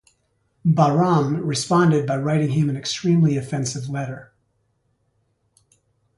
[0.65, 4.31] Bahram responded by writing him an extremely offensive letter.